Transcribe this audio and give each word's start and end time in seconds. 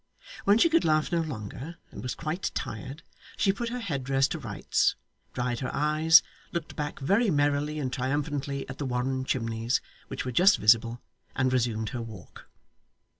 When 0.45 0.57
she 0.57 0.67
could 0.67 0.83
laugh 0.83 1.11
no 1.11 1.21
longer, 1.21 1.75
and 1.91 2.01
was 2.01 2.15
quite 2.15 2.49
tired, 2.55 3.03
she 3.37 3.53
put 3.53 3.69
her 3.69 3.77
head 3.81 4.03
dress 4.03 4.27
to 4.29 4.39
rights, 4.39 4.95
dried 5.31 5.59
her 5.59 5.69
eyes, 5.71 6.23
looked 6.51 6.75
back 6.75 6.97
very 6.99 7.29
merrily 7.29 7.77
and 7.77 7.93
triumphantly 7.93 8.67
at 8.67 8.79
the 8.79 8.85
Warren 8.87 9.25
chimneys, 9.25 9.79
which 10.07 10.25
were 10.25 10.31
just 10.31 10.57
visible, 10.57 11.03
and 11.35 11.53
resumed 11.53 11.89
her 11.89 12.01
walk. 12.01 12.47